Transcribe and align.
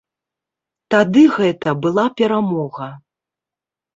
Тады 0.93 1.23
гэта 1.35 1.69
была 1.83 2.05
перамога. 2.21 2.87